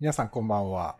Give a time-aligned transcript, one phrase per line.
[0.00, 0.96] 皆さんこんばんは。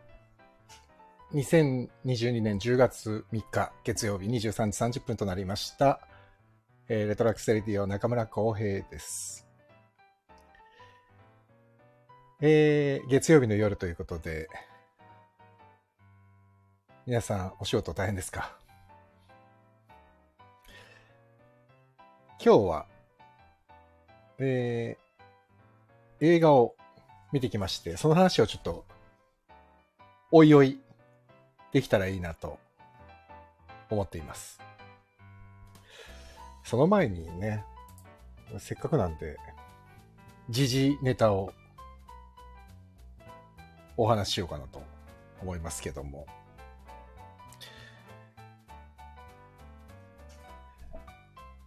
[1.33, 5.99] 2022年10月3日月曜日23時30分となりました。
[6.87, 9.45] えーレトラクセレディオ中村浩平です。
[12.39, 14.47] えー月曜日の夜ということで、
[17.05, 18.57] 皆さんお仕事大変ですか？
[22.41, 22.85] 今日は、
[24.39, 26.77] えー映画を
[27.33, 28.85] 見てきまして、その話をちょっと、
[30.31, 30.79] おいおい、
[31.71, 32.59] できたらいいなと、
[33.89, 34.59] 思っています。
[36.63, 37.63] その前にね、
[38.57, 39.37] せっかくなんで、
[40.49, 41.53] 時事ネタを、
[43.97, 44.83] お話ししようかなと
[45.41, 46.27] 思いますけども。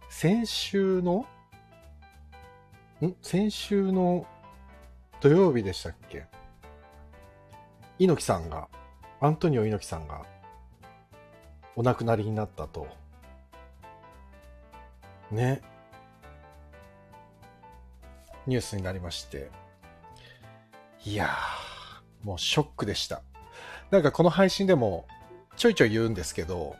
[0.09, 1.25] 先週の
[3.01, 3.15] ん？
[3.21, 4.27] 先週の
[5.21, 6.27] 土曜日でしたっけ？
[7.99, 8.69] 猪木さんが、
[9.19, 10.25] アントニオ猪木さんが、
[11.75, 12.87] お亡くなりになったと。
[15.31, 15.61] ね。
[18.47, 19.51] ニュースになりまして。
[21.03, 23.21] いやー、もうショックでした。
[23.91, 25.05] なんかこの配信でも
[25.57, 26.77] ちょいちょい言うんですけど、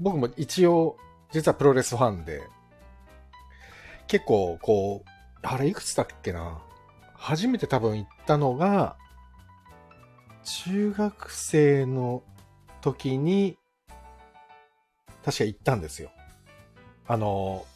[0.00, 0.96] 僕も一応、
[1.30, 2.42] 実はプロレスファンで、
[4.08, 5.08] 結構こう、
[5.42, 6.58] あれいくつだっけな
[7.26, 8.96] 初めて多分行ったのが、
[10.44, 12.22] 中学生の
[12.80, 13.58] 時に、
[15.24, 16.12] 確か行ったんですよ。
[17.08, 17.66] あの、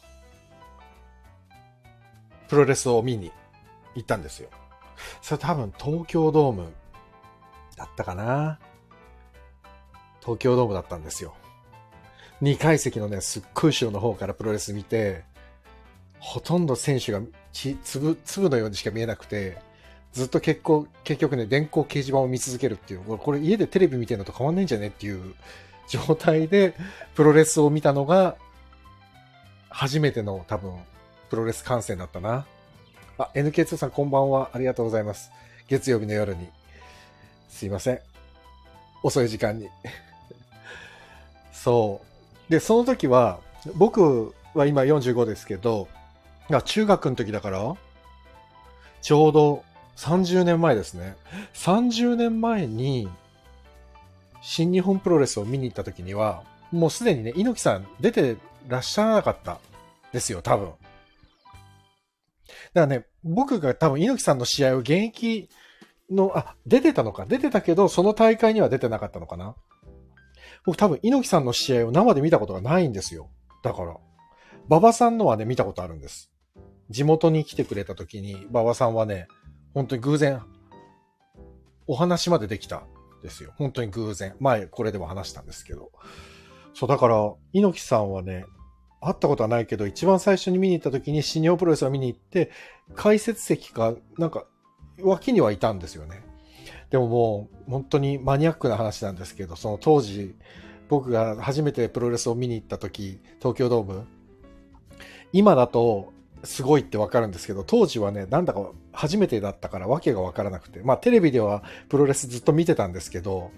[2.47, 3.29] プロレスを見に
[3.93, 4.49] 行ったんですよ。
[5.21, 6.71] それ多分東京ドーム
[7.75, 8.57] だったかな
[10.21, 11.35] 東京ドームだったんですよ。
[12.41, 15.25] 2階席のね、すっごい後ろの方からプロレス見て、
[16.19, 17.19] ほとんど選手が
[17.53, 19.57] ち粒粒のようにしか見えなくて、
[20.13, 25.33] ずっと結構、結局ね、電光掲示板を見続けるっていう、これこれ家でテレビ見てるのと変わんないんじゃねっていう
[25.87, 26.73] 状態で
[27.15, 28.35] プロレスを見たのが、
[29.69, 30.73] 初めての多分、
[31.29, 32.45] プロレス観戦だったな。
[33.17, 34.49] あ、NK2 さんこんばんは。
[34.53, 35.31] ありがとうございます。
[35.67, 36.49] 月曜日の夜に。
[37.49, 37.99] すいません。
[39.03, 39.69] 遅い時間に。
[41.53, 42.01] そ
[42.49, 42.51] う。
[42.51, 43.39] で、その時は、
[43.75, 45.87] 僕は今45ですけど、
[46.59, 47.75] あ中学の時だから、
[49.01, 49.63] ちょうど
[49.97, 51.15] 30年前ですね。
[51.53, 53.09] 30年前に、
[54.41, 59.59] 新日本プロレスを見に行った時には、もうすでにね、猪木さん出てらっしゃらなかった
[60.11, 60.67] ですよ、多分。
[60.67, 60.79] だか
[62.73, 65.49] らね、僕が多分猪木さんの試合を現役
[66.09, 69.55] の、あ、出てたのか、出てたけど、その大会には出てなかったのかな。
[70.65, 73.29] 僕多分猪木さんの試合を生で見たことがないんですよ。
[73.63, 73.97] だから。
[74.67, 76.30] 馬場さんのはね、見たことあるんです。
[76.91, 79.27] 地元に来てくれた時に、馬場さんはね、
[79.73, 80.41] 本当に偶然、
[81.87, 82.83] お話までできたん
[83.23, 83.53] ですよ。
[83.57, 84.35] 本当に偶然。
[84.39, 85.91] 前、これでも話したんですけど。
[86.73, 88.45] そう、だから、猪木さんはね、
[88.99, 92.51] 会ったことはないけど、一番最初に見に行った時に新日本プロレスを見に行って、
[92.93, 94.45] 解説席か、なんか、
[95.01, 96.23] 脇にはいたんですよね。
[96.89, 100.35] でももう、本当にマニアックな話なんですけど、その当時、
[100.89, 104.05] 僕が初めてプロレスを見に行った時、東京ドーム、
[105.31, 106.11] 今だと
[106.43, 113.51] すごいってわかるんですけど、当時はね、なんだか初めてだったからわけがわからなくて、まあテレビではプロレスずっと見てたんですけど、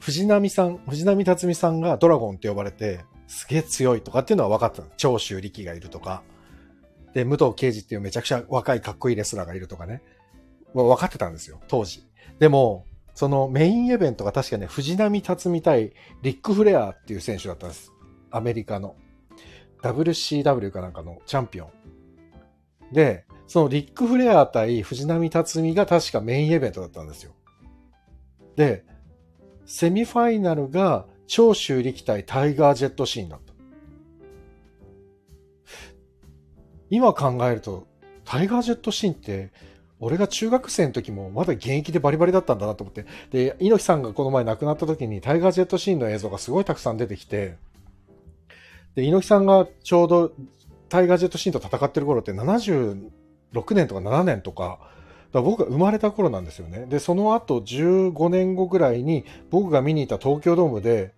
[0.00, 4.82] 藤波さん、藤波辰巳さんがドラゴンって呼ばれて、すげえ強いとかっていうのは分かった。
[4.96, 6.22] 長州力がいるとか。
[7.14, 10.02] で、武藤敬司っていうめちゃくちゃ若いかっこいいレスラーがいるとかね。
[10.74, 12.04] 分かってたんですよ、当時。
[12.38, 15.92] でも、そのメインイベントが確かね、藤波辰巳対
[16.22, 17.92] リック・フレアっていう選手だったんです。
[18.30, 18.96] アメリカの。
[19.82, 21.70] WCW かなんかのチャンピオン。
[22.92, 27.32] で、そのリック・フレア対藤波辰巳が確かメインイベントだったんですよ。
[28.56, 28.84] で、
[29.66, 33.52] セミファイナルが長州力対タイガー・ジェット・シーンだった。
[36.90, 37.86] 今考えると、
[38.24, 39.52] タイガー・ジェット・シーンって、
[40.00, 43.04] 俺が中学生の時もまだ現役でバリバリだったんだなと思って。
[43.30, 47.56] で、猪木さんがこの前亡くなった時にタイガー・ジェット・シーンの映像がすごいたくさん出てきて、
[48.94, 50.32] で、猪木さんがちょうど
[50.88, 53.10] タイガー・ジェット・シーンと戦ってる頃って76
[53.74, 54.78] 年とか7年とか、
[55.32, 56.86] だ僕が生まれた頃なんですよね。
[56.86, 61.14] で、その後15年後ぐらいに僕が見に行った東京ドームで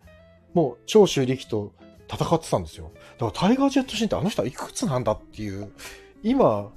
[0.53, 1.73] もう長州力と
[2.11, 2.91] 戦ってたんですよ。
[3.19, 5.73] だからタイガー・ジェット・シーンってあの人はいくつなんだっていう、
[6.23, 6.71] 今、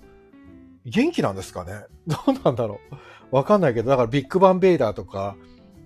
[0.86, 1.84] 元気なんですかね？
[2.08, 2.80] どうなんだろ
[3.32, 3.36] う？
[3.36, 5.36] わかんないけど、だからビッグバン・ベイダーとか、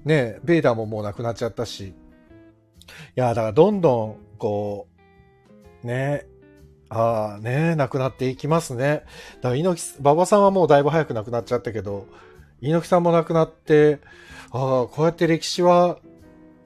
[0.06, 1.94] ね、ベイダーももう亡くなっちゃったし、い
[3.16, 4.99] や、だからどんどん、こう、
[5.84, 6.26] ね、
[6.90, 9.04] ああね、亡くなっていきますね。
[9.38, 12.08] だから猪木、馬場さんはもうだいぶ早く亡くなっちゃったけど、
[12.62, 14.00] 猪木さんも亡くなって、
[14.52, 16.00] ああ、こうやって歴史は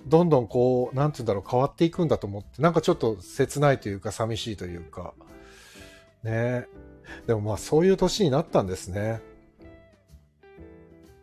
[0.08, 5.14] どんどんこう、なんて言うんだろう、変わっていくんだと思って、なんかちょっと切ないというか、寂しいというか、
[6.24, 6.68] ね
[7.28, 9.22] でもまあそういう年になったんですね。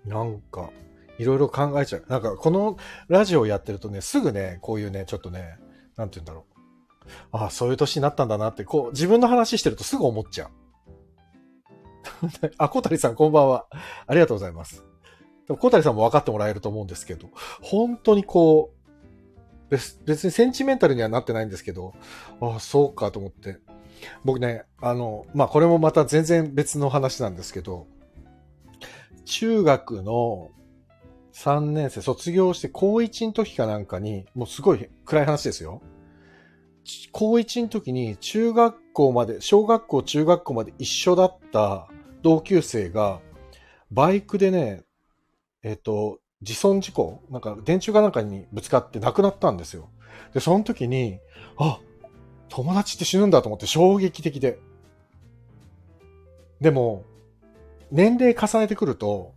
[0.04, 0.70] なんか、
[1.18, 2.04] いろいろ考えちゃう。
[2.08, 2.78] なんかこの
[3.08, 5.58] ラジオやってるとね、すぐね、こういうね、ちょっとね、
[5.96, 6.49] なんて言うんだろう。
[7.32, 10.50] ああ、そういう年になったんだなって、こう、自分の話してるとすぐ思っちゃう。
[12.58, 13.66] あ、小谷さんこんばんは。
[14.06, 14.84] ありがとうございます。
[15.46, 17.28] でも小谷さんも分かってもらえると思うんですけど、
[17.62, 18.80] 本当にこう、
[19.70, 21.94] 別にセンチメンタルにはなってないんですけど、
[22.40, 23.58] ああ、そうかと思って。
[24.24, 27.86] 僕ね、あの、まあ、これもまた全然別の話なんですけど、
[29.24, 30.50] 中学の
[31.32, 35.80] 3年生卒業して高1の時かなんかに、もうすごい暗い話ですよ。
[37.12, 41.88] 高1の時に中学校まで、小学校、中学校まで一緒だった
[42.22, 43.20] 同級生が、
[43.90, 44.84] バイクでね、
[45.62, 49.90] えっ、と、自損事故なんか電柱かなんかにぶつかって亡くなったんですよ。
[50.32, 51.18] で、その時に、
[51.58, 51.80] あ、
[52.48, 54.58] 友達って死ぬんだと思って衝撃的で。
[56.60, 57.04] でも、
[57.90, 59.34] 年齢重ねてくると、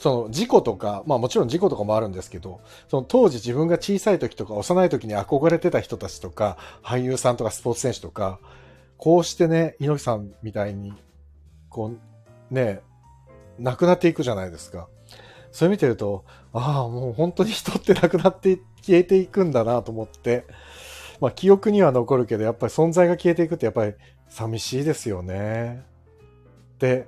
[0.00, 8.40] その事故とか、まあもちろん事故とかもあるんですけど、その当時自分が小さい時とか幼い時に憧れてた人たちとか、俳優さんとかスポーツ選手とか、
[8.96, 10.94] こうしてね、猪木さんみたいに、
[11.68, 11.92] こ
[12.50, 12.80] う、ね、
[13.58, 14.88] 亡くなっていくじゃないですか。
[15.52, 16.24] それ見てると、
[16.54, 20.46] ああ、もう本当に人って亡くなって消えていくんだなと思って、
[21.20, 23.92] まあ記憶には残るけど、やっぱり存在が消えていくってやっぱり
[24.30, 25.84] 寂しいですよね。
[26.76, 27.06] って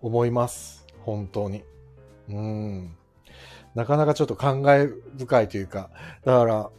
[0.00, 0.84] 思います。
[1.04, 1.62] 本当に。
[2.28, 2.96] うん。
[3.74, 5.90] なかなかちょっと感慨深いというか、
[6.24, 6.70] だから、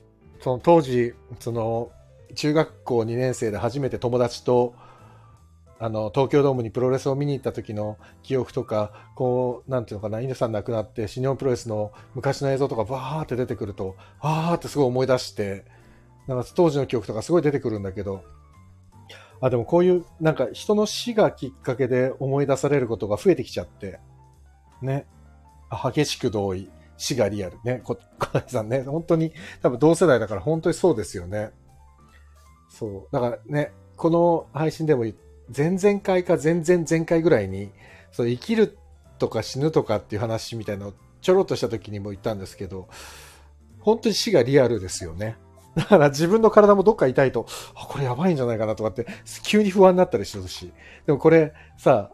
[0.41, 1.91] その当時、その、
[2.35, 4.73] 中学校2年生で初めて友達と、
[5.79, 15.65] あの、東京ドームにプロレスを見に行った時の記憶とか、こう、なんていうのかな、稲さん亡くなって、新日本プロレスの昔の映像とかバーって出てくると、あーってすごい思い出して、
[16.27, 18.23] なんか当時の記憶とかすごい出てくるんだけど、
[19.41, 23.99] あ、でもこういう、なんか人の死がきっかけで思い出されることが増えてきちゃって、
[24.81, 25.05] ね。
[25.75, 26.69] 激しく同意。
[26.97, 27.57] 死がリアル。
[27.63, 27.81] ね。
[27.83, 28.83] こ、 小谷さんね。
[28.83, 31.51] 本当に、多分同世代だから本当にそうですよね。
[32.69, 33.07] そう。
[33.11, 35.05] だからね、この配信でも
[35.55, 37.71] 前々回か前々前回ぐらいに、
[38.11, 38.77] そう、生きる
[39.19, 42.87] とか死ぬとかっていう話みたいなのちょろっとした時にも言ったんですけど、
[43.79, 45.37] 本当に死がリアルですよね。
[45.75, 49.07] だから自分の体もどっか痛いと、あ、これやばいんじゃないかなとかって、
[49.43, 50.71] 急に不安になったりするし。
[51.05, 52.11] でもこれさ、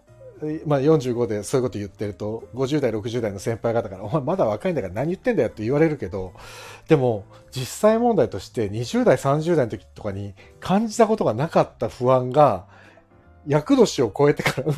[0.65, 6.33] まあ45でそういうこと言ってると、50代、60代の先輩方から、お前まだ若いんだから何言ってんだよって言われるけど、
[6.88, 12.68] でも実際問題として20代、30代の時とかに感じたことがなかった不安が、
[13.47, 14.74] 厄年を超えてから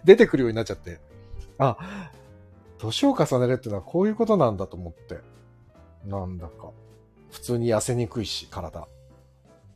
[0.04, 0.98] 出てくるようになっちゃって、
[1.58, 2.10] あ、
[2.78, 5.18] 年を重ねるっていうのはこういうことなんだと思って、
[6.04, 6.70] なんだか。
[7.30, 8.80] 普通に痩せにくいし、体。
[8.80, 8.86] っ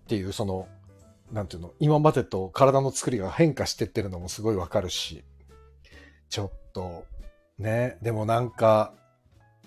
[0.06, 0.68] ていう、その、
[1.32, 5.24] なんていうの、今までと体の作りが変化してってるのもすごいわかるし、
[6.30, 7.04] ちょっと、
[7.58, 8.94] ね、でもなんか、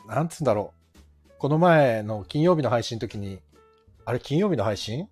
[0.08, 1.30] なんつうんだろう。
[1.38, 3.42] この前の金曜日の配信の時に、
[4.06, 5.08] あれ金曜日の配信？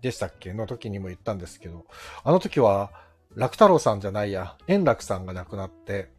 [0.00, 0.54] でしたっけ？
[0.54, 1.84] の時にも言ったんですけど、
[2.24, 2.90] あの時は、
[3.36, 6.10] 楽太郎さんじゃないや、円楽さんが亡くなって、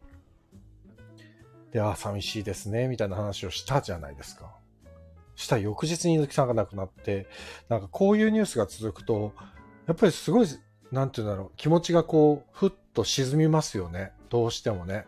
[1.71, 4.55] で、あ、寂しいですね、みたいな話をしたじゃないですか。
[5.35, 7.25] した翌日に猪木さんが亡くなって、
[7.69, 9.33] なんかこういうニュースが続くと、
[9.87, 10.47] やっぱりすごい、
[10.91, 14.12] なんて言うんだろう、気持ちがこう、ふっと沈みますよね。
[14.29, 15.05] どうしてもね。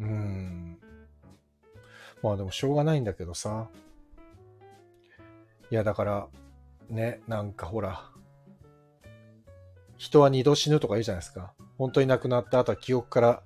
[0.00, 0.78] うん。
[2.22, 3.68] まあでもしょうがないんだけどさ。
[5.70, 6.28] いやだから、
[6.88, 8.10] ね、なんかほら、
[9.96, 11.54] 人は二度死ぬとか言うじゃないですか。
[11.78, 13.42] 本当に亡くなった後は記憶から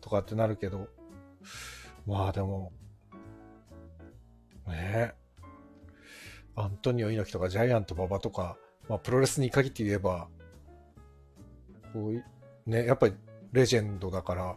[0.00, 0.88] とかってなるけど、
[2.06, 2.72] まあでも、
[4.66, 5.22] ねえ
[6.54, 8.56] アントニオ猪木とかジャイアント馬場とか、
[8.88, 10.28] まあ、プロレスに限って言えば、
[11.92, 12.24] こう
[12.66, 13.14] ね、やっぱり
[13.52, 14.56] レジェンドだから、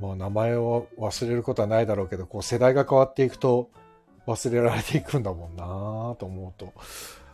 [0.00, 3.70] まあ名前を忘れることはないだろうけど、こう世代が変わっていくと
[4.26, 6.72] 忘れられていくんだもんなと思うと、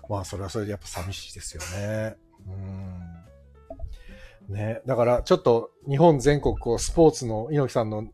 [0.09, 2.17] まあそれはそれでやっぱ寂しいですよね。
[4.49, 4.55] うん。
[4.55, 8.11] ね、だからちょっと日本全国こうスポーツの猪木さんの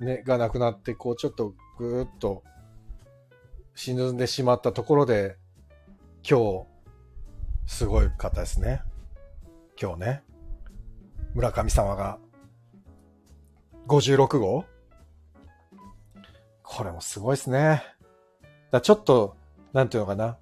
[0.00, 2.42] ね、が亡くなって、こうちょっとぐーっと
[3.74, 5.36] 沈んでしまったところで、
[6.28, 6.66] 今日、
[7.66, 8.82] すごい方ですね。
[9.80, 10.22] 今日ね。
[11.38, 12.18] 村上様が、
[13.86, 14.64] 56号
[16.64, 17.84] これもすごいですね。
[18.72, 19.36] だちょっと、
[19.72, 20.36] なんていうのかな。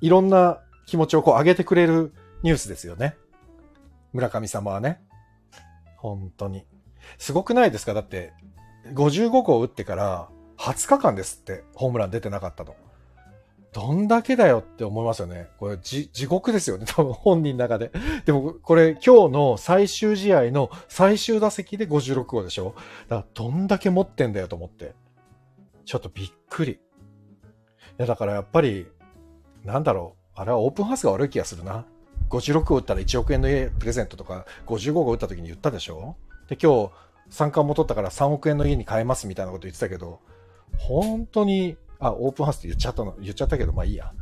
[0.00, 3.14] いろんな気持ちをこう上げてくれるニュースですよね。
[4.12, 5.00] 村上様はね。
[5.96, 6.66] 本当に。
[7.16, 7.94] すごくないですか？
[7.94, 8.32] だって、
[8.94, 12.74] 55号打ってから20日間ですって、ホームラン出てなかったの。
[13.74, 15.48] どんだけだよって思いますよね。
[15.58, 16.86] これ、地獄ですよね。
[16.86, 17.90] 多分本人の中で。
[18.24, 22.76] でも、これ、今日の最終試合の最終打席で56号でしょ
[23.08, 24.94] だから、どんだけ持ってんだよと思って。
[25.84, 26.72] ちょっとびっくり。
[26.72, 26.78] い
[27.98, 28.86] や、だからやっぱり、
[29.64, 30.24] なんだろう。
[30.36, 31.84] あれはオープンハウスが悪い気がするな。
[32.30, 36.16] 56号打ったら1億円の家プレゼントとか、55号打った時に言ったでしょ
[36.48, 36.90] で、今日、
[37.28, 40.20] 三冠も取ったから3億円の家に買えますみたいなこと言ってたけど、
[40.78, 41.76] 本当に
[42.08, 44.12] あ、オープンハウスって言っちゃったの、言っちゃったけど、まあいいや。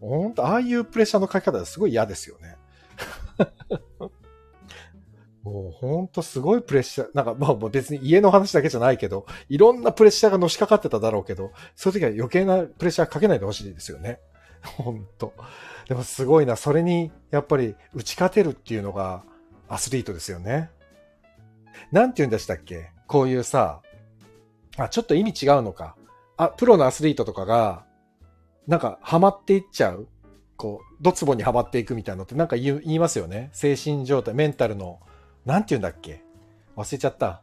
[0.00, 2.56] 本当ああいうプレッシャーの書き方すごい嫌ですよね。
[5.42, 14.20] もうほんとすごいプレッシャー、なんかまあ別に家の話だけじゃないけど、いろんなプレッシャーがのしかかってただろうけど、そういう時は余計なプレッシャーかけないでほしいですよね。
[14.62, 15.32] ほんと。
[15.88, 19.24] でもすごいな、それにやっぱり打ち勝てるっていうのが
[19.68, 20.70] アスリートですよね。
[21.90, 22.90] なんて言うんでしたっけ？
[23.06, 23.80] こういうさ、
[24.76, 25.96] あ、ちょっと意味違うのか。
[26.44, 27.84] あ、プロのアスリートとかが、
[28.66, 30.08] なんか、ハマっていっちゃう。
[30.56, 33.50] こう、ドツボにはまっていくみたいなのってなんか言いますよね。
[33.52, 35.00] 精神状態、メンタルの、
[35.44, 36.22] なんて言うんだっけ？
[36.76, 37.42] 忘れちゃった。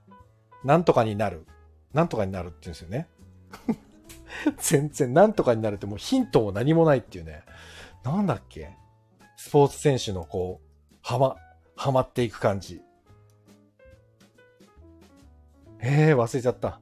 [0.64, 1.46] なんとかになる。
[1.94, 3.08] なんとかになるって言うんですよね。
[4.58, 7.44] 全然、なんとかになるってもうヒントも何もないっていうね。
[8.04, 8.72] なんだっけ？
[9.36, 11.36] スポーツ選手のこう、はま、
[11.76, 12.82] はまっていく感じ。
[15.82, 16.80] ええー、忘れちゃった。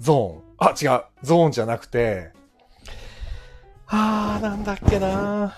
[0.00, 0.68] ゾーン。
[0.70, 1.04] あ、違う。
[1.22, 2.32] ゾーンじゃなくて、
[3.86, 5.54] あー、なんだっけな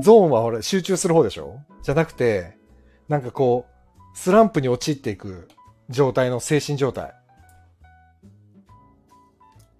[0.00, 1.60] ゾーンは俺集中する方でしょ？
[1.82, 2.56] じゃなくて、
[3.08, 5.48] なんかこう、スランプに陥っていく
[5.88, 7.14] 状態の精神状態。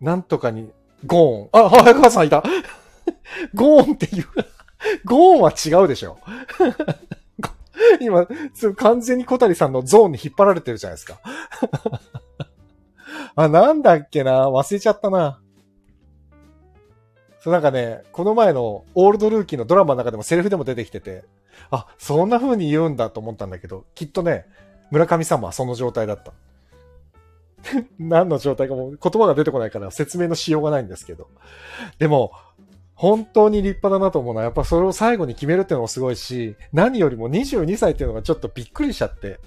[0.00, 0.70] なんとかに、
[1.06, 1.64] ゴーン。
[1.64, 2.42] あ、早川さんいた。
[3.54, 4.26] ゴーンっていう。
[5.04, 6.18] ゴーンは違うでしょ。
[8.04, 8.26] 今、
[8.76, 11.20] 完全に小谷さんのゾーンに引っ張られてるじゃないですか。
[13.36, 14.48] あ、なんだっけな？
[14.48, 15.40] 忘れちゃったな。
[17.40, 21.24] そうなんかね、この前のオールドルーキーのドラマの中でもセリフでも出てきてて、
[21.70, 24.46] あ、そんな風に言うんだと思ったんだけど、きっとね、
[24.90, 26.32] 村上さんもその状態だった。
[27.98, 31.28] 何の状態かも言葉が出てこないから説明のしようがないんですけど。
[31.98, 32.32] でも、
[32.94, 39.40] 本当に立派だなと思うのは、やっぱそれを最後に決めるっていうのもすごいし、何よりも22歳っていうのがちょっとびっくりしちゃって。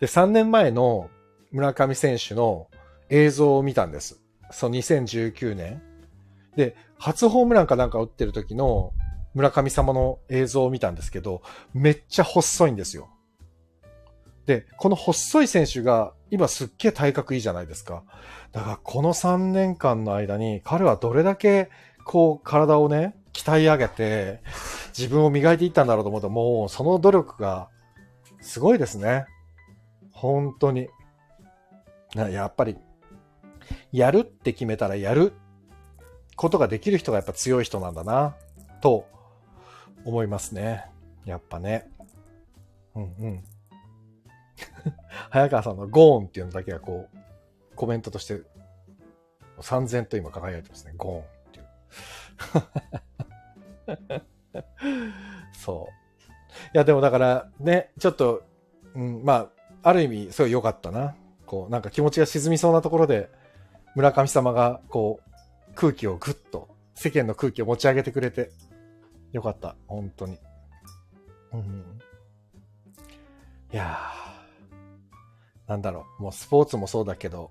[0.00, 1.08] で、3年前の
[1.50, 2.68] 村上選手の
[3.08, 4.20] 映像を見たんです。
[4.50, 5.82] そう、2019年。
[6.56, 8.92] で、初ホームランかなんか打ってる時の
[9.34, 13.08] 村上様の映像を見たんですけど、めっちゃ細いんですよ。
[14.46, 18.02] で、この細い選手が今すっげえ体格いいじゃないですか。
[18.52, 21.70] だからこの3年間の間に彼はどれだけ
[22.04, 24.42] こう体をね、鍛え上げて
[24.96, 27.68] 自分を磨いていったんだろうと思うともうその努力が
[28.40, 29.26] すごいですね。
[30.12, 30.88] 本当に。
[32.14, 32.76] やっぱり、
[33.92, 35.32] やるって決めたらやる
[36.34, 38.36] ことができる人がやっぱ強い人なんだな、
[38.80, 39.06] と
[40.04, 40.86] 思いますね。
[41.24, 41.88] やっぱね。
[42.94, 43.44] うんうん。
[45.30, 48.42] 早川さんのゴーンっていうのだけがこう、コメントとして
[49.60, 50.94] 三千と今輝いてますね。
[50.96, 51.39] ゴーン。
[55.52, 55.94] そう。
[56.74, 58.42] いや、でもだからね、ちょっと、
[58.94, 59.50] うん、ま
[59.82, 61.14] あ、ある意味、すごい良かったな。
[61.46, 63.30] こう、なんか気持ちが沈みそうなところで、
[63.94, 68.50] 村上様が、こう、空気をぐっと、世間の空気を持ち上げてくれて、
[69.32, 69.76] よかった。
[69.86, 70.38] 本当に。
[71.52, 72.00] うん。
[73.72, 76.22] いやー、なんだろう。
[76.22, 77.50] もうスポーツもそうだけど、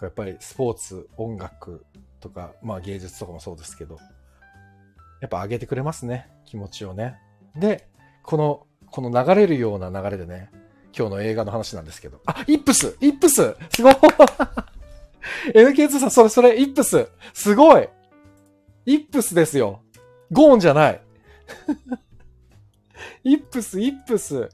[0.00, 1.84] やっぱりスポーツ、音楽
[2.24, 3.98] とか、まあ芸術とかもそうですけど、
[5.20, 6.28] やっぱ上げてくれますね。
[6.46, 7.18] 気持ちをね。
[7.54, 7.86] で、
[8.22, 10.50] この、この流れるような流れでね、
[10.96, 12.20] 今日の映画の話なんですけど。
[12.26, 13.94] あ、イップスイップスすごい
[15.54, 17.88] !NK2 さん、それそれ、イップスすごい
[18.86, 19.82] イップスですよ。
[20.30, 21.00] ゴーンじゃない。
[23.24, 24.48] イップス、イップス。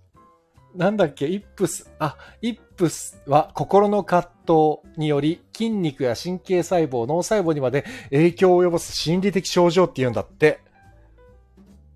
[0.75, 1.91] なんだっけ、イップス。
[1.99, 10.61] あ、イップスは心の葛藤により筋肉や神経細胞、脳細胞にまで影響を及ぼす心理的症状って言うんだって。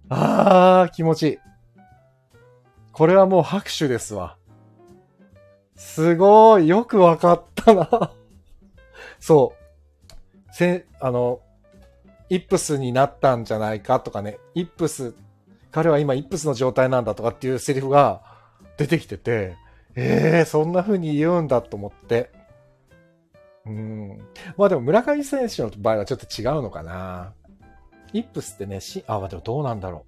[0.08, 1.38] あー、気持ちいい。
[2.92, 4.36] これはもう拍手ですわ。
[5.76, 8.12] すごい、よくわかったな
[9.20, 10.52] そう。
[10.52, 11.40] せ、あの、
[12.28, 15.14] イップスになったんじゃないかとかね、イップス、
[15.70, 18.33] 彼は今イップスの状態なんだとかっていうセリフが
[18.76, 19.56] 出てきてて、
[19.96, 22.30] ええー、そんな風に言うんだと思って。
[23.66, 24.18] うん。
[24.56, 27.32] まあでも村上選手の場合はちょっと違うのかな。
[28.12, 30.04] イップスってね、し、あ、まあでもどうなんだろ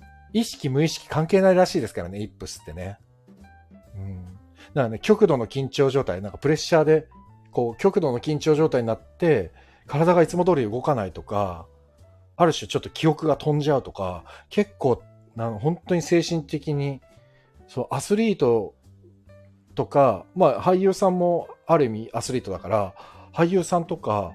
[0.00, 0.04] う。
[0.32, 2.98] 意識無意識関係ないらしいですからね、イップスってね。
[3.94, 4.24] うん。
[4.24, 4.40] だか
[4.74, 7.08] らね、極度の緊張状態、なんかプレッシャーで、
[7.50, 9.52] こう、極度の緊張状態になって、
[9.86, 11.66] 体がいつも通り動かないとか、
[12.36, 15.02] ある種ちょっと記憶が飛んじゃうとか、結構、
[15.36, 17.02] なん本当に精神的に、
[17.72, 18.74] そう、アスリート
[19.74, 22.94] とか、まあ俳優さんもある意味アスリートだから、
[23.32, 24.34] 俳優さんとか、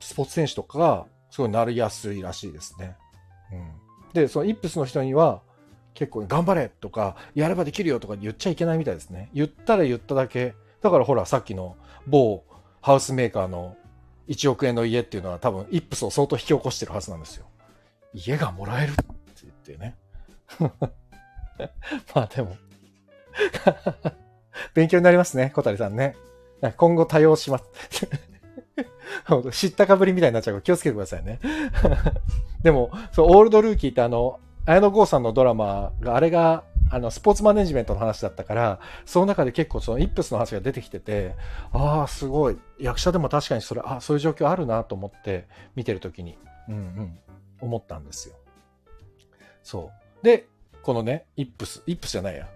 [0.00, 2.96] スポーツ選手とかが、すごいなりやすいらしいですね。
[3.52, 4.12] うん。
[4.12, 5.40] で、そのイップスの人には、
[5.94, 9.30] 結構頑張れとか、やればできるよとか言っちゃいけないみたいですね。
[9.32, 10.54] 言ったら言っただけ。
[10.82, 11.76] だからほら、さっきの
[12.08, 12.42] 某
[12.80, 13.76] ハウスメーカーの
[14.26, 17.46] 1億円の家っていうのは多分イップスを相当引き起こしてるはずなんですよ。
[18.14, 19.04] 家がもらえるって
[19.42, 19.96] 言ってね。
[22.14, 22.56] まあでも。
[24.74, 26.16] 勉強になりますね、小谷さんね。
[26.76, 27.64] 今後多用します。
[29.52, 31.38] 知ったかぶりみたいになっちゃうから気をつけてくださいね。
[32.62, 41.34] でも、そう、オールドルーキーってあの、綾野剛さんのドラマが、あれが、あの、スポーツマネジメントの話だったから、その中で結構そのイップスの話が出てきてて、
[41.72, 42.58] ああ、すごい。
[42.78, 46.38] 役者でも確かにそれ、あそういう状況あるなと思って見てるときに、
[46.68, 47.18] うんうん、
[47.60, 48.34] 思ったんですよ。
[49.62, 49.90] そ
[50.22, 50.24] う。
[50.24, 50.48] で、
[50.88, 52.48] このね、イップス、イップスじゃないや。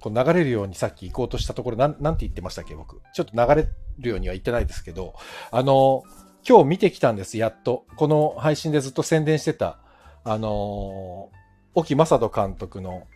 [0.00, 3.00] こう流れるようにさっき行こうとしたところ、なん、なんて言ってましたっけ、僕。
[3.14, 3.68] ちょっと流れ
[4.00, 5.14] るようには言ってないですけど、
[5.52, 6.02] あの、
[6.44, 7.86] 今日見てきたんです、やっと。
[7.94, 9.78] この配信でずっと宣伝してた、
[10.24, 11.30] あの、
[11.72, 13.06] 沖正人監督の、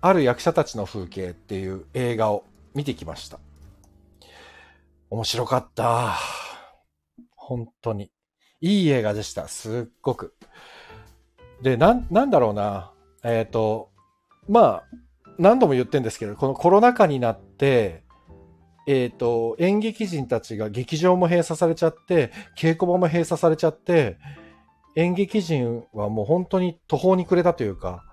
[0.00, 3.40] ある役者たちの風景っていう映画を見てきました。
[5.10, 6.14] 面白かった。
[7.34, 8.12] 本当に。
[8.60, 9.48] いい映画でした。
[9.48, 10.36] すっごく。
[11.60, 12.92] で、なん、なんだろうな。
[13.24, 13.91] えっ、と、
[14.48, 14.84] まあ、
[15.38, 18.02] 何度も言ってるんですけど、このコロナ禍になって、
[18.86, 24.18] えっ、と、演劇人たちが劇場も閉鎖されちゃって、稽古場も閉鎖されちゃって、
[24.96, 28.04] 演劇人はもう本当に途方に暮れたというか、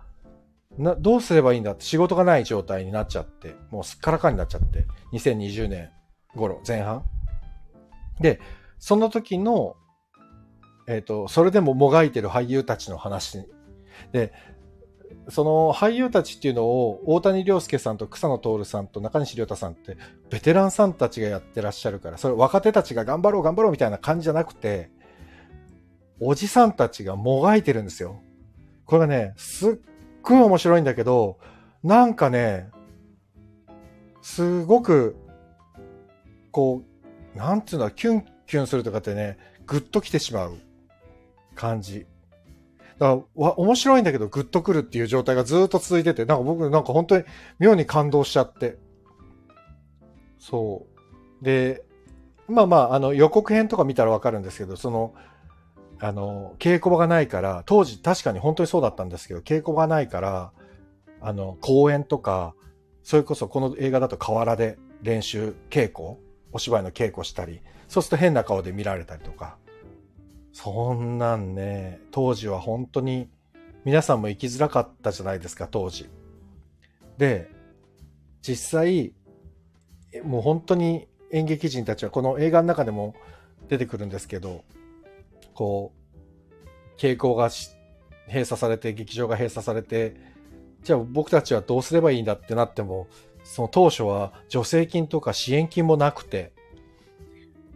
[0.77, 5.89] な、どうすればいいんだって仕事がない状態になっちゃって、もうすっからかになっちゃって、2020年
[6.35, 7.03] 頃、前半。
[8.21, 8.39] で、
[8.77, 9.75] その時の、
[10.87, 13.45] えっ、と、それでももがいてる俳優たちの話。
[14.11, 14.31] で、
[15.29, 19.97] その俳優たちっていうのを大谷亮介さんと草野徹さんと中西亮太さんって
[20.29, 24.91] ベテランさんたちがやってらっしゃるから、それ若手たちが頑張ろう頑張ろうみたいな感じじゃなくて、
[26.19, 28.21] おじさんたちがもがいてるんですよ。
[28.85, 29.75] これがね、すっ
[30.21, 31.39] ごい面白いんだけど、
[31.83, 32.69] なんかね、
[34.21, 35.15] すごく、
[36.51, 36.83] こ
[37.35, 40.57] う、なんていうんだ、キュンキュンするとかってね、ぐっと来てしまう
[41.55, 42.07] 感じ。
[42.99, 47.23] だから、わ、面白いんだけど、グッとくるっていう状態がずっと続いてて、なんか僕、なんか本当に
[47.57, 48.77] 妙に感動しちゃって。
[50.37, 50.85] そ
[51.41, 51.43] う。
[51.43, 51.83] で、
[52.47, 55.13] まあまあ、あの、予告編とか見たらわかるんですけど、その、
[55.99, 60.51] あの、稽古場がないから、当時確かに本当にそうだったんですけど、稽古場がないから、
[61.21, 62.53] あの、公演とか、
[63.03, 66.19] それこそこの映画だと河原で練習、稽古、
[66.51, 69.57] お芝居の稽古したり、そうすると変な顔で見られたりとか、
[70.53, 73.29] そんなんね、当時は本当に
[73.85, 76.09] 皆さんも生きづらかったじゃないですか、当時。
[77.17, 77.49] で、
[78.41, 79.13] 実際、
[80.23, 83.15] もう本当に演劇人たちはこの映画の中でも
[83.67, 84.63] 出てくるんですけど、
[85.53, 87.49] こう、稽古が
[88.27, 90.15] 閉鎖されて、劇場が閉鎖されて、
[90.83, 93.07] じゃあ僕たちはどうすればいいんだってなっても、
[93.43, 96.53] その当初は助成金とか支援金もなくて、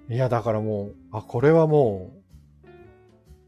[0.10, 2.23] いやだからもう、あ、これはもう、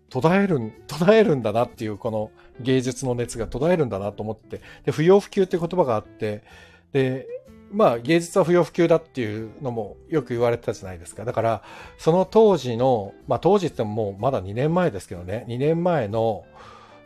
[0.09, 6.43] 途絶える、 途絶えるんだなっていうこの芸術の熱が途絶えるんだなと思って、で、不要不急って言葉があって、
[6.91, 7.27] で、
[7.71, 11.25] まあ芸術は不要不急だっていうのもよく言われてたじゃないですか。
[11.25, 11.63] だから、
[11.97, 16.45] その当時の、まあ当時ってもうまだ2年前ですけどね、2年前の、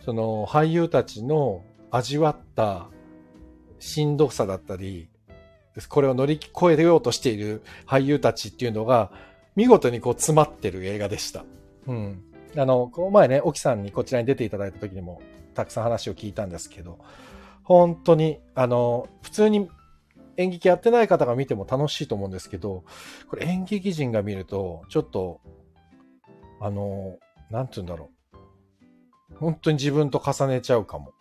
[0.06, 2.88] その俳優たちの味わった
[3.80, 5.10] しんどさだったり、
[5.88, 9.12] これを乗り越えようとしている俳優たちっていうのが、
[9.56, 11.46] 見事にこう詰まってる映画でした。
[11.88, 12.24] うん。
[12.56, 15.22] あの、この前ね、沖さんにこちらに出ていただいた時にも、
[15.54, 17.00] たくさん話を聞いたんですけど、
[17.64, 19.70] 本当に、あの、普通に
[20.38, 22.84] 演劇やってない方が見ても楽しいと思うんですけど、
[23.30, 25.42] これ演劇人が見ると、ちょっと、
[26.62, 27.18] あの、
[27.50, 28.10] なんて言うんだろ
[29.32, 29.36] う。
[29.38, 31.14] 本当に自分と重ねちゃうかも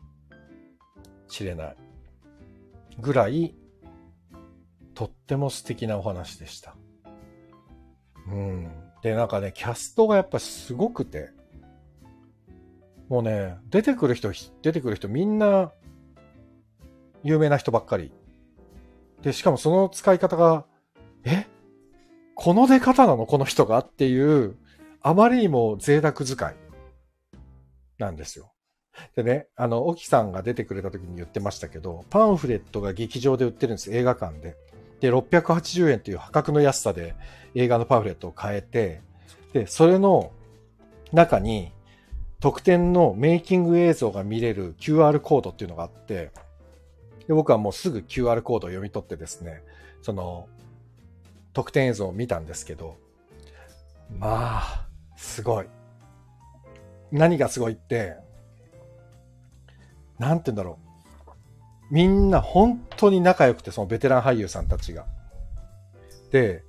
[1.29, 1.77] しれない。
[2.99, 3.55] ぐらい、
[4.95, 6.77] とっても素敵なお話でした。
[8.29, 8.88] うん。
[9.03, 11.31] で、なんかね、キャストがやっぱすごくて、
[13.09, 14.31] もうね、出てくる人、
[14.63, 15.73] 出てくる人みんな、
[17.23, 18.13] 有名な人ばっかり。
[19.23, 20.67] で、しかもその使い方が、
[21.25, 21.47] え？
[22.35, 23.27] この出方なの？
[23.27, 23.79] この人が？
[23.79, 24.57] っていう、
[25.01, 26.57] あまりにも贅沢使い
[27.99, 28.53] なんですよ。
[29.17, 34.57] でね、あの、沖さんが出てくれた時に言ってましたけど、パンフレットが劇場で売ってるんです、映画館で。
[35.01, 37.15] で、680円という破格の安さで
[37.55, 39.01] 映画のパンフレットを買えて、
[39.53, 40.33] で、それの
[41.13, 41.73] 中に
[42.41, 46.31] 特典のメイキング映像が見れる QR コードっていうのがあって、
[47.27, 49.63] で僕はもうすぐ QR コードを読み取ってですね、
[50.03, 50.49] その
[51.53, 52.97] 特典映像を見たんですけど、
[54.19, 55.67] まあ、すごい。
[57.11, 58.17] 何がすごいって、
[60.19, 60.88] なんて言うんだろう。
[61.91, 65.07] みんな本当に仲良くて、そのベテラン俳優さんたちが。
[66.31, 66.65] で、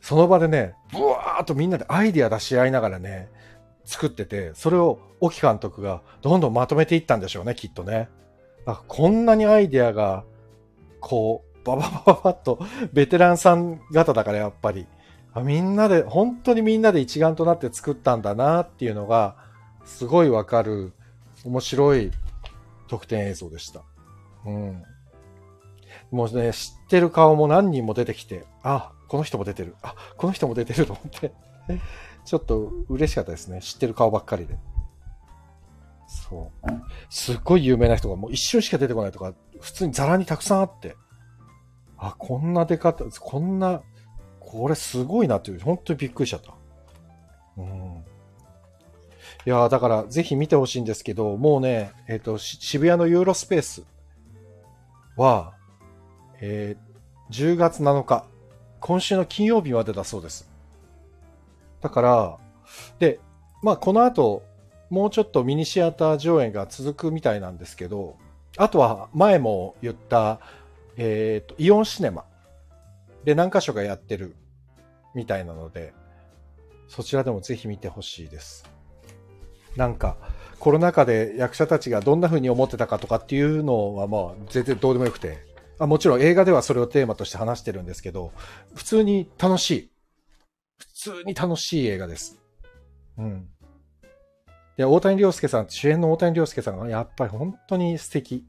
[0.00, 3.28] その場でね、ブワーっとみんなでアイディア出し合いながらね、
[3.84, 8.08] 作ってて、それを沖監督がどんどんまとめていったんでしょうね、きっとね。
[8.66, 10.24] あこんなにアイディアが、
[11.00, 12.60] こう、バババババッと、
[12.92, 14.86] ベテランさん方だからやっぱり、
[15.32, 19.36] あみんなで、本当にみんなで一丸となって作ったんだなっていうのが、
[19.84, 20.92] すごいわかる、
[21.44, 22.10] 面白い
[22.88, 23.82] 特典映像でした。
[24.46, 24.82] うん。
[26.10, 29.76] もうね、知ってる顔も何人も出てきて、あ、この人も出てる。
[29.82, 31.32] あ、この人も出てると思って、
[32.24, 33.60] ちょっと嬉しかったですね。
[33.60, 34.58] 知ってる顔ばっかりで。
[36.06, 36.68] そう。
[37.08, 40.96] すっごい有名な人がもう一瞬しか出てこないとか、普通にザラにたくさんあって、
[41.96, 43.82] あ、こんな出方、こんな、
[44.40, 46.54] これすごいなっていう、本当にびっくりしちゃった。
[47.56, 48.04] うん。
[49.46, 53.84] いやだからぜひ見てほしいんですけど、もうね、えっ、と、渋谷のユーロスペース
[55.16, 55.54] は、
[56.40, 56.90] えー
[57.30, 58.24] 10月7日、
[58.80, 60.50] 今週の金曜日までだそうです。
[61.80, 62.38] だから、
[62.98, 63.20] で、
[63.62, 64.42] まあこの後、
[64.90, 68.16] もうちょっとミニシアター上演が続くみたいなんですけど、
[68.56, 70.40] あとは前も言った、
[70.96, 72.24] えっ、と、イオンシネマ
[73.22, 74.34] で何箇所かやってる
[75.14, 75.94] みたいなので、
[76.88, 78.68] そちらでもぜひ見てほしいです。
[79.76, 80.16] なんか、
[80.60, 85.38] コロナ禍で役者たちがどんな風に思ってたかとかっていうのはまあ全然どうでもよくて、
[85.78, 88.32] あもちろん映画ではそれをテーマとして話してるんですけど、
[88.74, 89.90] 普通に楽しい。
[90.76, 92.38] 普通に楽しい映画です。
[93.18, 93.48] うん。
[94.76, 98.46] で、大谷亮介さん、主演の大谷亮介さんがやっぱり本当に素敵。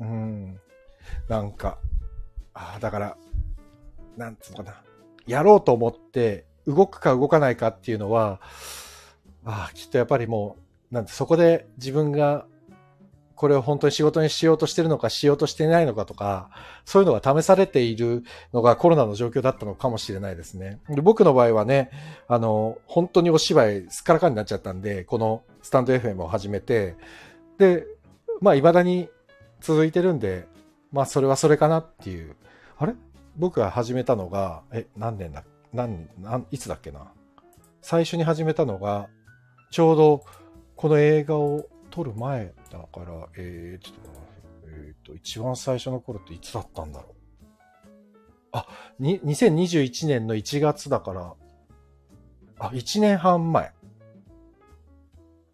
[0.00, 0.60] うん。
[1.28, 1.78] なんか、
[2.54, 3.16] ああ、だから、
[4.16, 4.82] なんつうのかな。
[5.26, 8.40] やろうと思って動くか動かないかっていうのは、
[9.44, 10.65] ああ、きっとやっぱりもう、
[10.96, 12.46] なんてそこで自分が
[13.34, 16.48] これを本当に仕事にしようとしてるのかしようとしていないのかとか、
[16.86, 20.80] そういうのが試されているのがコロナの状況だったのかもしれないですね。
[20.88, 21.90] で僕の場合はね、
[22.28, 26.96] あの、本当にお芝居すっからかになっちゃったんで、このスタンド FM を始めて、
[27.58, 27.84] で、
[28.40, 29.10] まあ未だに
[29.60, 30.48] 続いてるんで、
[30.90, 32.36] まあそれはそれかなっていう。
[32.78, 32.94] あれ？
[33.36, 35.44] 僕が始めたのが、え、何年だ？
[35.74, 37.12] 何、何、いつだっけな？
[37.82, 39.08] 最初に始めたのが、
[39.70, 40.24] ちょうど
[40.76, 44.28] この映画を撮る前だから、えー、ちょっと待って、
[44.66, 47.14] えーと、一番最初の頃っていつだったんだろう？
[48.52, 48.66] あ、
[48.98, 51.34] に、2021年の1月だから、
[52.58, 53.72] あ、1年半前。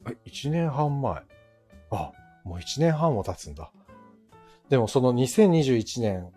[0.07, 1.23] え、1年半前。
[1.91, 2.13] あ、
[2.45, 3.71] もう1年半も経つんだ。
[4.69, 6.33] でもその2021年、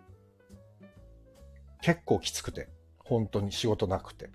[1.80, 2.68] 結構きつくて、
[2.98, 4.30] 本当に仕事なくて。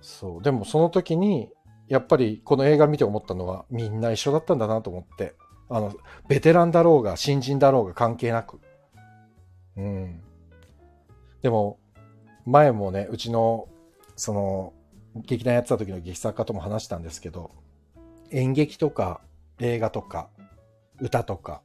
[0.00, 0.42] そう。
[0.42, 1.50] でもその時に、
[1.92, 5.34] やっぱりこの映画見て思ったのは、みんな一緒だったんだなと思って。
[5.68, 5.92] あの、
[6.26, 8.60] ベテランだろうが、新人だろうが関係なく。
[9.76, 10.22] うん。
[11.42, 11.78] でも、
[12.46, 13.68] 前もね、うちの、
[14.16, 14.72] その、
[15.16, 17.50] 劇団やってた時の劇作家とも話したんですけど、
[18.30, 19.20] 演劇とか
[19.58, 20.30] 映画とか
[20.98, 21.60] 歌とか、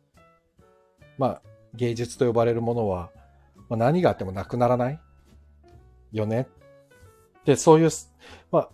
[1.17, 1.41] まあ、
[1.73, 3.11] 芸術と呼ばれるものは、
[3.69, 4.99] まあ、何があってもなくならない
[6.11, 6.49] よね。
[7.45, 7.89] で、そういう、
[8.51, 8.69] まあ、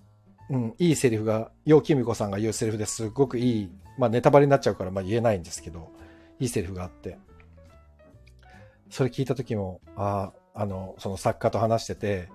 [0.54, 5.89] うん、いいセリフが、楊貴美子さんが言うセリフですごくいい、まあネタバレになっちゃうからまあ言えないんですけど、
[6.39, 7.18] いいセリフがあって、
[8.92, 12.30] それ聞いた時も、ああ、あの、その作家と話してて、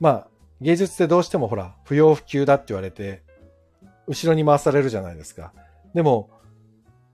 [0.00, 0.28] まあ、
[0.60, 3.22] 芸術ってどうしてもほら、不要不急だって言われて、
[4.06, 5.54] 後ろに回されるじゃないですか。
[5.94, 6.28] でも、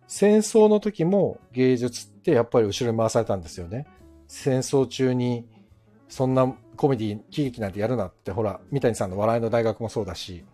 [0.09, 3.87] 戦争の時も芸術ってやっぱり後ろに回されたんですよね。
[4.27, 5.47] 戦争中に、
[6.09, 10.47] そんなコメディ、喜劇なんてやるなって、ほら、三谷さんの笑いの大学もそうだし、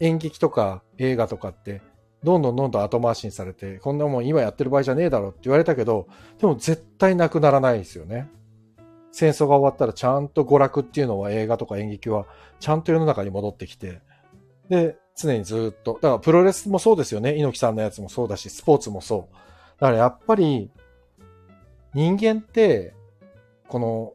[0.00, 1.82] 演劇とか映画とかって、
[2.24, 6.08] どんどんどんどん後回しにされて、こんなもん今やってる場合じゃねえだろって言われたけど、
[6.40, 8.28] でも絶対なくならないですよね。
[9.12, 12.26] 戦争が終わったらちゃんと娯楽っていうのは映画とか演劇は
[12.58, 14.00] ちゃんと世の中に戻ってきて、
[14.68, 17.36] で、常にずっと、だからプロレスもそうですよね。
[17.36, 19.34] 猪木さんのやつもそうだし、スポーツもそう。
[19.80, 20.72] だからやっぱり、
[21.94, 22.94] 人間って、
[23.68, 24.14] この、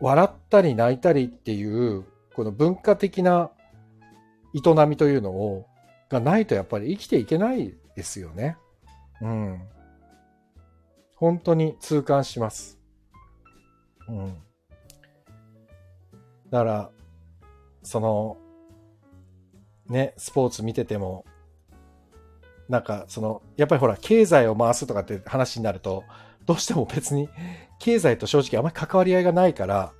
[0.00, 2.04] 笑ったり泣いたりっていう、
[2.34, 3.50] この文化的な
[4.54, 5.66] 営みというのを、
[6.08, 8.56] がないとやっぱり生きていけないですよね。
[9.20, 9.60] うん。
[11.16, 12.78] 本当に痛感します。
[14.08, 14.36] うん。
[16.50, 16.90] だから、
[17.82, 18.36] その、
[19.88, 21.24] ね、スポーツ見てても、
[22.68, 26.04] なんか、その、やっぱりほら、経済を回すとかって話になると、
[26.46, 27.28] どうしても別に、
[27.78, 29.92] 経済と正直あまり関わり合いがないから、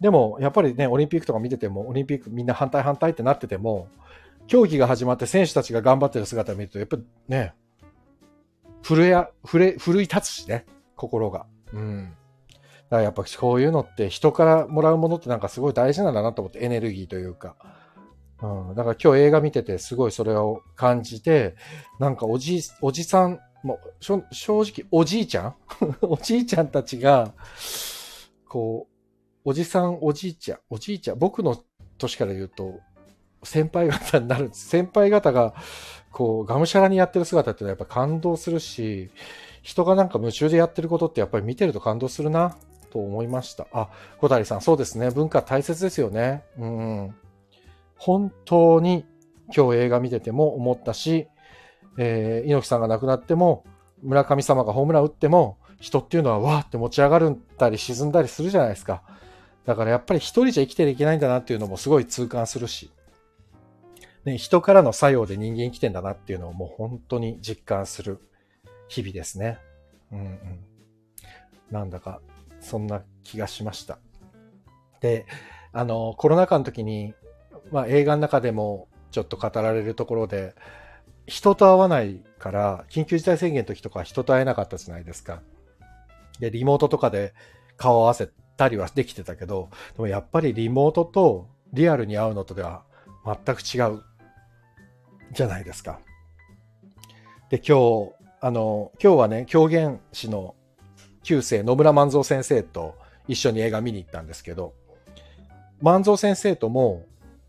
[0.00, 3.88] でも、やっぱりね、オリンピックとか見てても、オリンピックみんな反対反対ってなってても、
[4.48, 7.54] 競技が始まって選手たちが頑張ってる姿を見ると、やっぱりね、
[8.82, 11.46] 震えや、震え、奮い立つしね、心が。
[11.72, 12.14] うん。
[12.90, 17.56] だからやっぱこういうのって人からもらうものってなんかすごい大事なんだなと思って、エネルギーというか。
[18.42, 18.74] うん。
[18.74, 21.54] だから今日映画見ててすごいそれを感じて、
[22.00, 24.22] なんかおじ、おじさん、もう、正
[24.62, 25.54] 直おじいちゃん？
[26.02, 27.32] おじいちゃんたちが、
[28.48, 28.92] こう、
[29.44, 31.56] おじさん、おじいちゃん、おじいちゃん、僕の
[31.98, 32.80] 年から言うと、
[33.44, 34.50] 先輩方になる。
[34.52, 35.54] 先輩方が、
[36.12, 39.10] こう、がむしゃらにやってる姿ってのはやっぱ感動するし、
[39.62, 42.56] 人がなんか夢中でやってることってやっぱり見てると感動するな、
[42.90, 43.66] と思いました。
[43.72, 45.10] あ、小谷さん、そうですね。
[45.10, 46.44] 文化大切ですよね。
[46.58, 47.14] うん。
[47.96, 49.06] 本当に
[49.56, 51.28] 今日映画見てても思ったし、
[51.98, 53.64] えー、猪木さんが亡くなっても、
[54.02, 59.02] 村上様がホームラン打っても、人っていうのはわーって持ち上がるったり沈んだりするじゃないですか。
[59.66, 62.90] だからやっぱり一人じゃ生きていけないんだなっていうのもすごい痛感するし、
[64.24, 68.20] ね、人からの作用で人間生きてんだなっていうのをもう本当に実感する
[68.88, 69.58] 日々ですね。
[70.12, 70.38] うんうん。
[71.70, 72.20] なんだか、
[72.60, 73.98] そんな気がしました。
[75.00, 75.26] で、
[75.72, 77.14] あの、コロナ禍の時に、
[77.72, 80.54] まあ映画の中でもちょっと語られるところで、
[81.26, 85.42] 人と会わないから、緊急事態宣言の時とか人と会えなかったじゃないですか。
[86.40, 87.34] で、リモートとかで
[87.76, 92.84] 顔を合わせたりはできてたけど、でもやっぱりリモートとリアルに会うのとでは
[93.24, 94.02] 全く違う
[95.32, 96.00] じゃないですか。
[97.50, 100.54] で、今日、あの、今日はね、狂言師の
[101.22, 102.96] 旧世野村万蔵先生と
[103.28, 104.74] 一緒に映画見に行ったんですけど、
[105.80, 107.04] 万蔵先生とも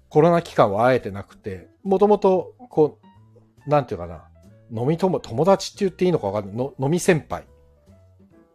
[0.09, 3.02] コロナ期間は会えてなくて、もともと、こう、
[3.67, 4.23] なんていうかな、
[4.71, 6.55] 飲み友、友達って言っていいのかわかんない。
[6.55, 7.45] の飲み先輩。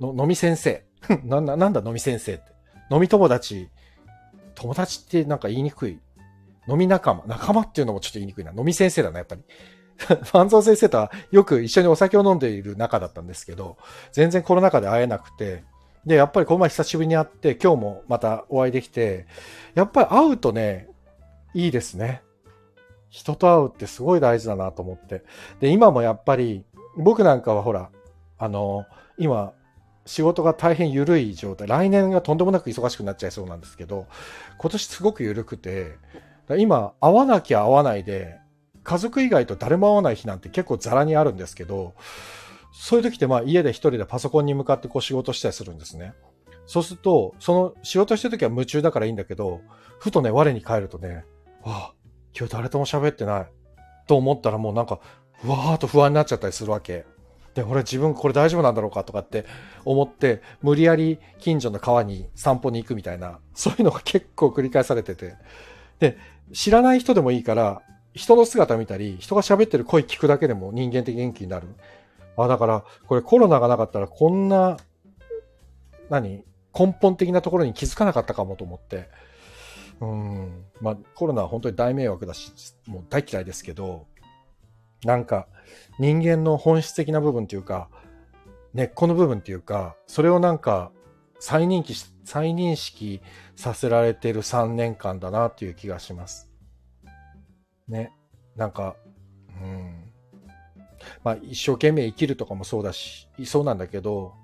[0.00, 0.84] の飲み先生。
[1.24, 2.42] なんだ、なんだ飲み先生って。
[2.90, 3.68] 飲み友達。
[4.54, 6.00] 友達ってなんか言いにくい。
[6.68, 7.24] 飲み仲間。
[7.26, 8.52] 仲間っていうのもちょっと言いにくいな。
[8.56, 9.42] 飲み先生だな、やっぱり。
[10.32, 13.76] 万蔵先生とはよく一緒にお酒を飲んでいる仲だったんですけど、
[14.12, 15.64] 全然コロナ禍で会えなくて、
[16.06, 19.26] で、やっぱりこの前久しぶりに会って、今日もまたお会いできて、
[19.74, 20.88] やっぱり会うとね、
[21.54, 22.22] いいですね。
[23.10, 25.22] 人と会うってすごい大事だなと思って。
[25.60, 26.64] で、今もやっぱり、
[26.96, 27.90] 僕なんかはほら、
[28.38, 29.52] あの、今、
[30.06, 31.68] 仕事が大変緩い状態。
[31.68, 34.06] 来年がとんでもなく忙しくなっちゃいそうなんですけど、
[34.58, 35.96] 今年すごく緩くて、
[36.56, 38.38] 今、会わなきゃ会わないで、
[38.84, 41.94] 家族以外と誰も会わない日なんて結構ザラにあるんですけど、
[42.72, 46.14] そういう時ってまあ家で一人でパソコンに向かってこう仕事したりするんですね。
[46.64, 49.60] そうすると、その仕事してる時は夢中だからいいんだけど、
[49.98, 51.24] ふとね、我に返るとね、
[51.62, 51.92] わあ、
[52.38, 53.46] 今日誰とも喋ってない。
[54.06, 55.00] と思ったらもうなんか、
[55.44, 57.04] わーっと不安になっちゃったりするわけ。
[57.54, 59.44] で、俺自分これ大丈夫なんだろうかとかって
[59.84, 65.34] 思って、無理やり近所の川に散歩に行くみたいな、そういうのが結構繰り返されてて。
[65.98, 66.16] で、
[66.52, 67.82] 知らない人でもいいから、
[68.14, 71.66] 人の姿見たり、人が喋ってる声聞くだけでも人間的元気になる。
[72.36, 74.76] あ、だから、これコロナがなかったらこんな、
[76.08, 76.44] 何
[76.78, 79.08] 根本的なところに気づかなかったかもと思って。
[80.00, 80.64] うん。
[80.80, 82.52] まあ、コロナは本当に大迷惑だし、
[82.86, 84.06] もう大嫌いですけど、
[85.04, 85.48] なんか、
[85.98, 87.88] 人間の本質的な部分っていうか、
[88.74, 90.92] 根っこの部分っていうか、それをなんか、
[91.40, 93.20] 再認識、再認識
[93.56, 96.50] させられてる3年間だなっていう気がします。
[97.88, 98.12] ね。
[98.56, 98.96] なんか、
[99.62, 100.12] うん。
[101.24, 104.34] まあ、一生懸命生きるとかもそうだし、そうなんだけど、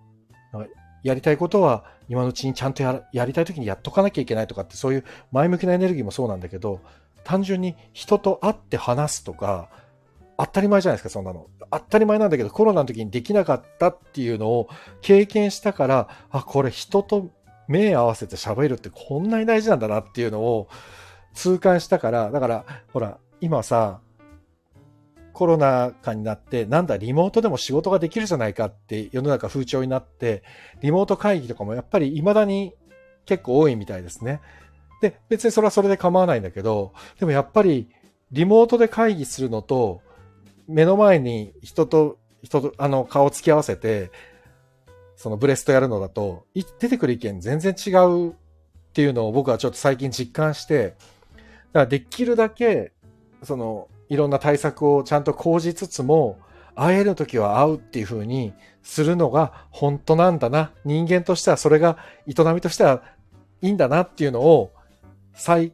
[1.03, 6.81] やりたいことは今のうちにちゃんとやりたい時にやっとかなきゃいけないとかってそういう前向きなエネルギーもそうなんだけど、
[7.25, 9.71] 単純に人と会って話すとか、
[10.37, 11.47] 当たり前じゃないですか、そんなの。
[11.71, 14.69] 当たり前なんだけど、コロナの時にできなかったっていうのを
[15.01, 17.31] 経験したから、あ、これ人と
[17.69, 20.69] 目合わせて喋るってこんなに大事なんだなっていうのを
[21.35, 24.01] 痛感したから、だから、ほら、今さ、
[25.35, 30.45] コロナ禍になって、なんだ、リモートでも仕事ができるじゃないかって世の中風潮になって、
[30.81, 32.73] リモート会議とかもやっぱり未だに
[33.27, 34.41] 結構多いみたいですね。
[35.03, 37.89] で、別にそれはそれで構わないんだけど、でもやっぱり
[38.33, 40.01] リモートで会議するのと、
[40.69, 44.13] 目の前に人と、人と、あの、顔つき合わせて、
[45.17, 46.47] そのブレストやるのだと、
[46.79, 48.33] 出てくる意見全然違うっ
[48.93, 50.99] ていうのを僕はちょっと最近実感して、だか
[51.81, 52.93] らできるだけ、
[53.43, 56.39] その、いろんな対策をちゃんと講じつつも、
[56.77, 60.73] 会える時は会うっていう風にするのが本当なんだな。
[60.85, 63.03] 人間としてはそれが営みとしては
[63.63, 64.73] いいんだなっていうのを
[65.35, 65.73] 再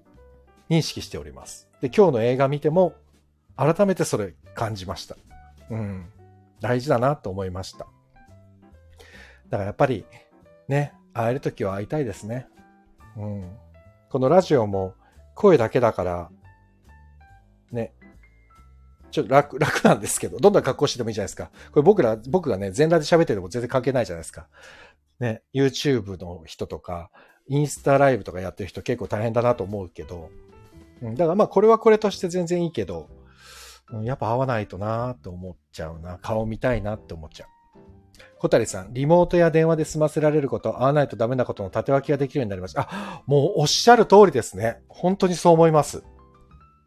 [0.68, 1.68] 認識しております。
[1.80, 2.94] で、今日の映画見ても
[3.56, 5.16] 改めてそれ感じました。
[5.70, 6.06] うん。
[6.60, 7.86] 大事だなと思いました。
[9.48, 10.04] だからやっぱり
[10.68, 12.46] ね、会える時は会いたいですね。
[13.16, 13.56] うん。
[14.10, 14.94] このラジオも
[15.34, 16.30] 声だけだから、
[19.10, 21.50] ちょっと楽、楽なんですけど、どんな格好しててもいいじゃないですか。
[21.72, 24.48] これ僕ら、僕がね、全裸で喋ってても全然関係ないじゃないですか。
[25.18, 27.10] ね、YouTube の人とか、
[27.48, 30.30] インスタライブとかやってる人結構大変だなと思うけど、
[31.02, 33.08] うん、だからまあこれはこれとして全然いいけど、
[33.92, 36.18] うん、やっぱ会わないとなーと思っちゃうな。
[36.18, 37.48] 顔見たいなって思っちゃう。
[38.38, 42.88] 小谷さん、リモートや電話で済ませられること、会わないとダメなことの縦分けができるようになりました。
[42.90, 44.80] あ、もうおっしゃる通りですね。
[44.88, 46.02] 本当にそう思います。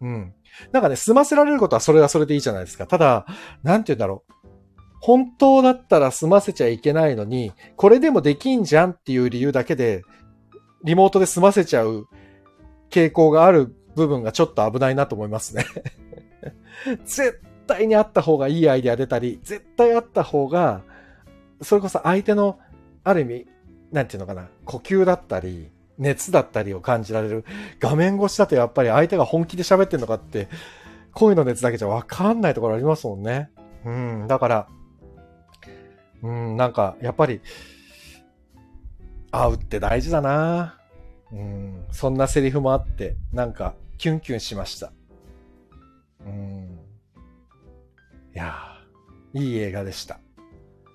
[0.01, 0.33] うん。
[0.71, 2.87] なんかね、済ませられることはそれはそれでいいじゃないですか。
[2.87, 3.25] ただ、
[3.63, 4.33] なんて言うんだろう。
[4.99, 10.03] 本当だったら済ませちゃいけないのに、これでもできんじゃんっていう理由だけで、
[10.83, 12.07] リモートで済ませちゃう
[12.89, 15.65] 傾向がある部分がちょっと危ないなと思いますね
[17.05, 20.83] 絶対にあった方がいいアイデア出たり、絶対あった方が、
[21.61, 22.59] それこそ相手の、
[23.03, 23.47] ある意味、
[23.91, 27.45] なんていうのかな、呼吸だったり、熱だったりを感じられる。
[27.79, 30.47] 画面越しだとやっぱり相手が本気で喋ってんのかって、
[31.13, 33.51] 声の熱だけじゃわかんないところありますもんね。
[33.85, 34.67] うん、だから、
[36.23, 37.41] うん、なんか、やっぱり、
[39.31, 40.79] 会うって大事だな
[41.31, 44.93] うん、そんなセリフもあって、なんか、キュンキュンしました。
[46.25, 46.79] うん。
[48.33, 48.55] いや、
[49.33, 50.19] いい映画でした。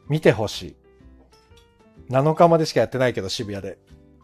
[0.08, 0.76] 見てほしい。
[2.10, 3.78] 7日までしかやってないけど、渋谷で。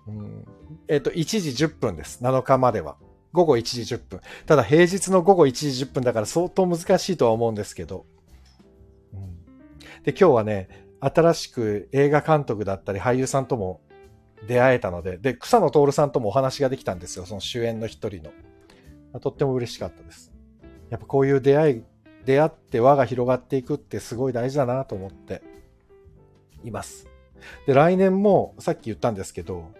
[0.06, 0.44] うん、
[0.88, 2.23] えっ、と、1時10分です。
[2.23, 2.97] 7日までは。
[3.33, 4.20] 午後1時10分。
[4.47, 8.07] ただ平日の午後1時10分だから相当難しいとは思うんですけど。
[9.12, 9.38] うん、
[10.05, 10.68] で、今日はね、
[11.01, 13.81] 新しく映画監督だったり俳優さんとも
[14.47, 17.27] 出会えたので、で、草野徹さんともお話ができたんですよ。
[17.27, 19.20] その主演の一人の。
[19.20, 20.33] とっても嬉しかったです。
[20.90, 21.83] やっぱこういう出会い、
[22.25, 25.42] 出会って輪が広がっていくってすごい大事だなと思って
[26.62, 27.09] います。
[27.66, 29.73] で、来年もさっき言ったんですけど、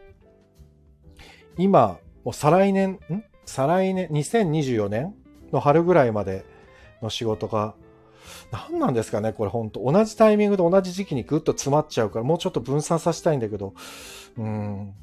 [1.57, 3.25] 今、もう再来年、ん？
[3.47, 5.15] 再来年、2024年
[5.53, 6.45] の春ぐらいまで
[7.03, 7.75] の仕事が、
[8.51, 9.81] 何なんですかねこれ本当。
[9.93, 13.75] 同じタイミングで同じ時期にぐっと詰まっちゃうから、もうちょっと分散させたいんだけど、
[14.39, 14.95] うん、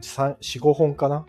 [0.00, 1.24] 4、5本かな？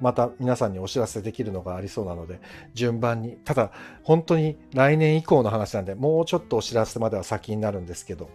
[0.00, 2.40] また皆さんにお知らせできるのがありそうなので、
[2.74, 3.36] 順番に。
[3.44, 8.30] ただ、本当に来年以降の話なんで、もうちょっとお知らせまでは先になるんですけど、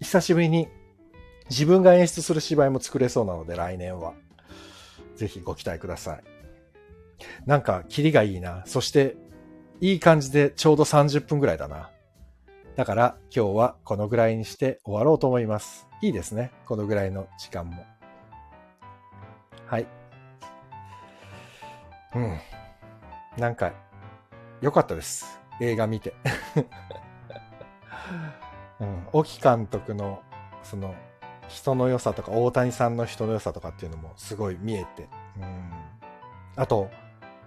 [0.00, 0.68] 久しぶりに
[1.48, 4.14] 自分が演出する芝居も作れそうなので、来年は。
[5.16, 6.24] ぜひご期待ください。
[7.46, 8.62] なんか、キリがいいな。
[8.66, 9.16] そして、
[9.80, 11.90] いい感じでちょうど30分ぐらいだな。
[12.76, 15.86] だから、今日はこのぐらいにして終わろうと思います。
[16.00, 16.52] いいですね。
[16.66, 17.84] このぐらいの時間も。
[19.66, 19.86] はい。
[22.14, 22.38] うん。
[23.36, 23.72] なんか、
[24.60, 25.40] 良かったです。
[25.60, 26.14] 映画見て。
[28.80, 29.06] うん。
[29.12, 30.22] 沖監督の、
[30.62, 30.94] その、
[31.48, 35.08] 人の良さとか、大谷さんの人の良さとかっていうのもすごい見えて。
[35.38, 35.70] うん。
[36.56, 36.90] あと、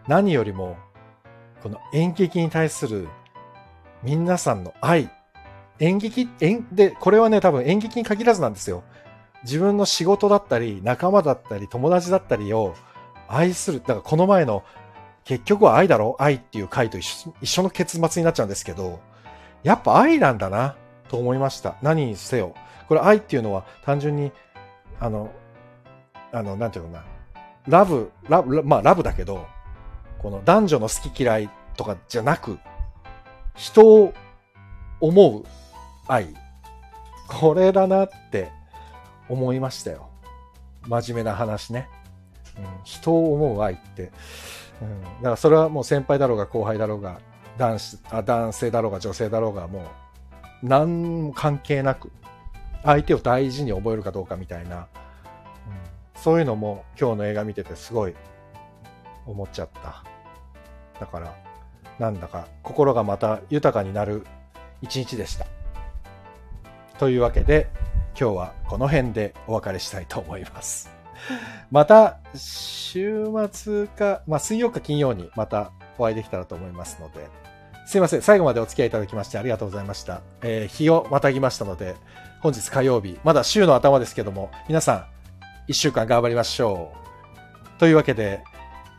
[0.08, 0.78] 何よりも、
[1.64, 3.08] この演劇に対する
[4.04, 5.10] 皆さんの愛。
[5.80, 8.84] 演劇、演、で、これはね、多分演劇に限らずなんですよ。
[9.44, 12.76] 自分の仕事だったり、仲間だったり、友達だったりを
[13.28, 13.80] 愛する。
[13.80, 14.64] だからこの前の、
[15.24, 16.16] 結局は愛だろ？
[16.20, 19.02] 愛っていう回と一緒の結末になっちゃうんですけど、
[19.62, 20.78] やっぱ愛なんだな、
[21.10, 21.76] と思いました。
[21.82, 22.54] 何にせよ。
[22.88, 24.32] これ愛っていうのは単純に、
[25.00, 25.32] あの、
[26.32, 27.06] あの、なんていうのかな。
[27.68, 29.46] ラブ、ラブ、まあラブだけど、
[30.20, 32.60] この男女の好き嫌いとかじゃなく、
[33.56, 34.14] 人を
[35.00, 35.44] 思う
[36.08, 36.28] 愛。
[37.28, 38.50] これだなって
[39.30, 40.10] 思いましたよ。
[40.88, 41.90] 真面目な話ね。
[42.58, 44.12] うん、人を思う愛って、
[44.82, 47.20] うん、だからそれはもう先輩だろうが後輩だろうが、
[47.58, 49.84] 男子、あ男性だろうが女性だろうがもう、
[50.64, 52.12] 何も関係なく、
[52.84, 54.86] 相手を大事に覚えるかどうかみたいな、うん、
[56.16, 58.16] そういうのも今日の映画見ててすごい
[59.26, 60.04] 思っちゃった。
[61.00, 61.36] だから、
[62.00, 64.26] なんだか心がまた豊かになる
[64.82, 65.46] 一日でした。
[67.00, 67.70] というわけで、
[68.20, 70.92] 今日はこの辺でお別れしたいと思います。
[71.72, 77.28] また、週末か、まあ、水曜か金曜にまたお会いできたらと思いますので、
[77.88, 78.22] すいません。
[78.22, 80.22] 最後までお付き合いいただきましてありがとうございました。
[80.42, 81.96] えー、日をまたぎましたので、
[82.42, 85.06] 本日火曜日、まだ週の頭ですけども、皆さん、
[85.68, 86.92] 一週間頑張りましょ
[87.76, 87.80] う。
[87.80, 88.44] というわけで、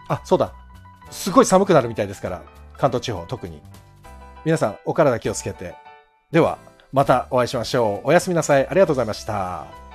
[0.09, 0.55] あ、そうだ。
[1.11, 2.43] すごい寒くなるみたいですから、
[2.79, 3.61] 関東地方特に。
[4.47, 5.75] 皆さん、お体気をつけて。
[6.33, 6.57] では、
[6.91, 8.09] またお会いしましょう。
[8.09, 8.67] おやすみなさい。
[8.67, 9.88] ありがとうございました。